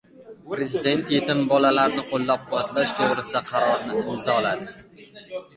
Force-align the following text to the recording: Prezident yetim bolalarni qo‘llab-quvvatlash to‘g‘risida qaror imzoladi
Prezident 0.51 1.11
yetim 1.15 1.43
bolalarni 1.51 2.05
qo‘llab-quvvatlash 2.13 2.97
to‘g‘risida 3.03 3.45
qaror 3.53 3.87
imzoladi 4.03 4.75